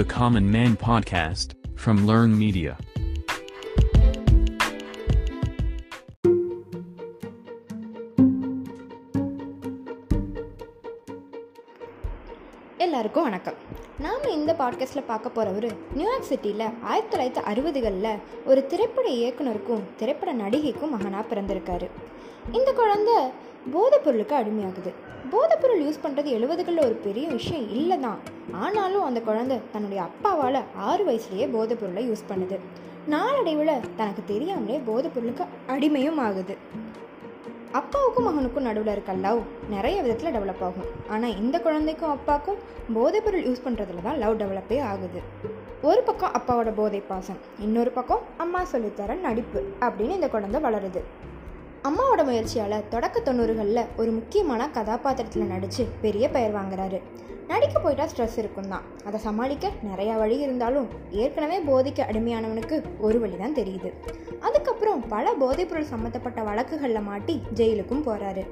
[0.00, 2.72] the Common Man podcast from Learn Media.
[12.78, 13.54] எல்லாருக்கும் வணக்கம்
[13.98, 20.90] நாம் இந்த பாட்காஸ்ட்டில் பார்க்க போகிறவர் நியூயார்க் சிட்டியில் ஆயிரத்தி தொள்ளாயிரத்தி அறுபதுகளில் ஒரு திரைப்பட இயக்குனருக்கும் திரைப்பட நடிகைக்கும்
[20.90, 21.88] மகனாக பிறந்திருக்காரு
[22.52, 23.18] இந்த குழந்தை
[23.74, 24.90] போதைப்பொருளுக்கு அடிமையாகுது.
[25.32, 28.20] போதைப்பொருள் யூஸ் பண்ணுறது எழுபதுகளில் ஒரு பெரிய விஷயம் இல்லை தான்
[28.52, 32.58] ஆனாலும் அந்த குழந்தை தன்னுடைய அப்பாவால் ஆறு வயசுலேயே போதைப்பொருளை யூஸ் பண்ணுது.
[33.14, 36.56] நாளடைவில் தனக்கு தெரியாமலே போதைப்பொருளுக்கு அடிமையும் ஆகுது.
[37.72, 39.40] அப்பாவுக்கும் மகனுக்கும் நடுவில் இருக்க லவ்
[39.74, 40.88] நிறைய விதத்தில் டெவலப் ஆகும்.
[41.14, 42.60] ஆனால் இந்த குழந்தைக்கும் அப்பாவுக்கும்
[42.96, 45.20] போதைப்பொருள் யூஸ் பண்ணுறதுல தான் லவ் டெவலப்பே ஆகுது.
[45.82, 51.02] ஒரு பக்கம் அப்பாவோட போதை பாசம் இன்னொரு பக்கம் அம்மா சொல்லித்தர நடிப்பு அப்படின்னு இந்த குழந்தை வளருது.
[51.88, 56.98] அம்மாவோட முயற்சியால் தொடக்க தொண்ணூறுகளில் ஒரு முக்கியமான கதாபாத்திரத்தில் நடித்து பெரிய பெயர் வாங்குறாரு.
[57.50, 60.88] நடிக்க போயிட்டா ஸ்ட்ரெஸ் இருக்கும் தான் அதை சமாளிக்க நிறையா வழி இருந்தாலும்
[61.22, 63.90] ஏற்கனவே போதைக்கு அடிமையானவனுக்கு ஒரு வழி தான் தெரியுது.
[64.40, 68.44] அதுக்கப்புறம் பல போதைப்பொருள் சம்மந்தப்பட்ட வழக்குகளில் மாட்டி ஜெயிலுக்கும் போகிறாரு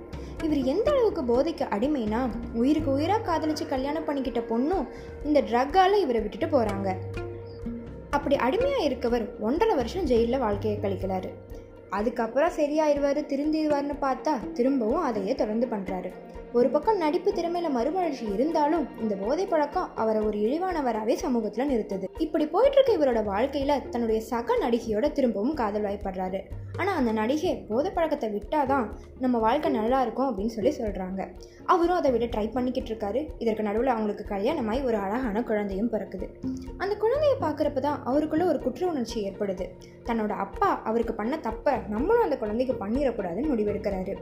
[0.44, 2.22] இவர் எந்த அளவுக்கு போதைக்கு அடிமைனா
[2.62, 4.88] உயிருக்கு உயிராக காதலிச்சு கல்யாணம் பண்ணிக்கிட்ட பொண்ணும்
[5.24, 6.88] இந்த ட்ரக்கால் இவரை விட்டுட்டு போகிறாங்க
[8.10, 11.30] அப்படி அடிமையாக இருக்கவர் ஒன்றரை வருஷம் ஜெயிலில் வாழ்க்கையை கழிக்கிறாரு.
[11.90, 16.10] அதுக்கப்புறம் சரியாயிடுவார் திருந்திடுவார்னு பார்த்தா திரும்பவும் அதையே தொடர்ந்து பண்ணுறாரு
[16.52, 22.04] ஒரு பக்கம் நடிப்பு திறமையில மறுமலர்ச்சி இருந்தாலும் இந்த போதை பழக்கம் அவரை ஒரு இழிவானவராகவே சமூகத்தில் நிறுத்துது.
[22.18, 26.40] இப்படி போயிட்டு இருக்க இவரோட வாழ்க்கையில தன்னுடைய சக நடிகையோட திரும்பவும் காதல் வாய்ப்படுறாரு.
[26.76, 28.86] ஆனால் அந்த நடிகை போதை பழக்கத்தை விட்டாதான்
[29.18, 31.28] நம்ம வாழ்க்கை நல்லா இருக்கும் அப்படின்னு சொல்லி சொல்கிறாங்க
[31.64, 33.28] அவரும் அதை விட ட்ரை பண்ணிக்கிட்டு இருக்காரு.
[33.38, 36.28] இதற்கு நடுவில் அவங்களுக்கு கல்யாணமாய் ஒரு அழகான குழந்தையும் பிறக்குது.
[36.76, 39.66] அந்த குழந்தைய பார்க்குறப்ப தான் அவருக்குள்ள ஒரு குற்ற உணர்ச்சி ஏற்படுது.
[40.04, 44.16] தன்னோட அப்பா அவருக்கு பண்ண தப்பை நம்மளும் அந்த குழந்தைக்கு பண்ணிடக்கூடாதுன்னு முடிவெடுக்கிறாரு.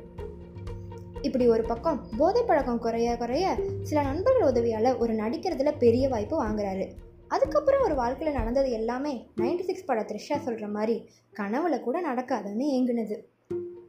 [1.23, 6.89] இப்படி ஒரு பக்கம் போதை பழக்கம் குறைய குறைய சில நண்பர்கள் உதவியால் ஒரு நடிக்கிறதுல பெரிய வாய்ப்பு வாங்குறாரு.
[7.29, 13.17] அதுக்கப்புறம் ஒரு வாழ்க்கையில் நடந்தது எல்லாமே நைன்டி சிக்ஸ் பட த்ரிஷா சொல்கிற மாதிரி கனவுல கூட நடக்காதுன்னு ஏங்குனது.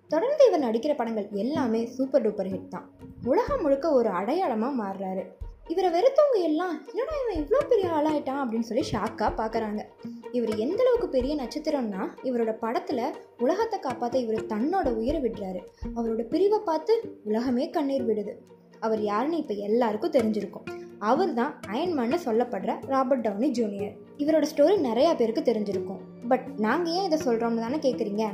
[0.08, 2.92] தொடர்ந்து இவர் நடிக்கிற படங்கள் எல்லாமே சூப்பர் டூப்பர் ஹிட் தான்.
[3.24, 5.26] உலகம் முழுக்க ஒரு அடையாளமாக மாறுறாரு.
[5.68, 8.42] இவரை வெறுத்தவங்க எல்லாம் என்னடா இவன் இவ்வளோ பெரிய ஆளாயிட்டான்?
[8.44, 9.86] அப்படின்னு சொல்லி ஷாக்காக பார்க்குறாங்க
[10.32, 13.04] இவர் எந்த அளவுக்கு பெரிய நட்சத்திரம்னா இவரோட படத்தில்
[13.40, 15.62] உலகத்தை காப்பாற்ற இவர் தன்னோட உயிரை விடுறாரு.
[15.96, 16.94] அவரோட பிரிவை பார்த்து
[17.24, 18.34] உலகமே கண்ணீர் விடுது.
[18.80, 20.68] அவர் யாருன்னு இப்போ எல்லாருக்கும் தெரிஞ்சிருக்கும்.
[21.00, 26.02] அவர் தான் அயன்மான்னு சொல்லப்படுற ராபர்ட் டவுனி ஜூனியர் இவரோட ஸ்டோரி நிறையா பேருக்கு தெரிஞ்சிருக்கும்.
[26.28, 28.26] பட் நாங்கள் ஏன் இதை சொல்கிறோம்னு தானே கேட்குறீங்க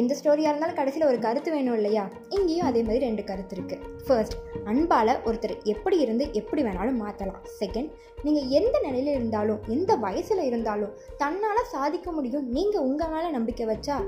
[0.00, 2.04] எந்த ஸ்டோரியாக இருந்தாலும் கடைசியில் ஒரு கருத்து வேணும் இல்லையா?
[2.36, 4.36] இங்கேயும் அதே மாதிரி ரெண்டு கருத்து இருக்குது ஃபர்ஸ்ட்
[4.70, 7.90] அன்பால் ஒருத்தர் எப்படி இருந்து எப்படி வேணாலும் மாற்றலாம் செகண்ட்
[8.26, 12.46] நீங்கள் எந்த நிலையில் இருந்தாலும் எந்த வயசில் இருந்தாலும் தன்னால் சாதிக்க முடியும்.
[12.56, 13.98] நீங்கள் உங்கள் மேலே நம்பிக்கை வச்சா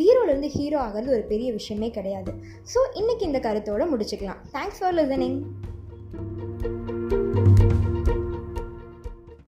[0.00, 2.32] ஜீரோலேருந்து ஹீரோ ஆகிறது ஒரு பெரிய விஷயமே கிடையாது.
[2.74, 4.42] ஸோ இன்றைக்கி இந்த கருத்தோடு முடிச்சுக்கலாம்.
[4.56, 5.38] Thanks for listening